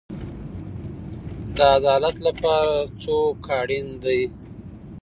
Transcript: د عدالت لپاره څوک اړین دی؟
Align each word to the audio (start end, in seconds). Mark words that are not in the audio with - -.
د 1.55 1.57
عدالت 1.77 2.17
لپاره 2.27 2.75
څوک 3.03 3.37
اړین 3.59 3.87
دی؟ 4.03 4.21